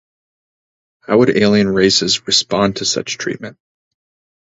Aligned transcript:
How 1.01 1.19
would 1.19 1.37
alien 1.37 1.69
races 1.69 2.25
respond 2.25 2.77
to 2.77 2.85
such 2.85 3.19
treatment? 3.19 3.59